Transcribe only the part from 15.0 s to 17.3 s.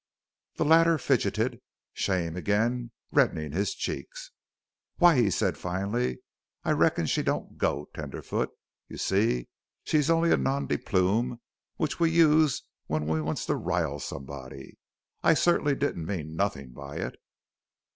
I cert'nly didn't mean nothin' by it."